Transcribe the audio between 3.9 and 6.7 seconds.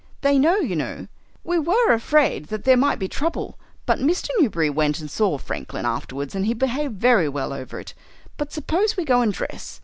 Mr. Newberry went and saw Franklin afterwards and he